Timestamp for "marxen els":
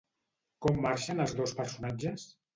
0.85-1.37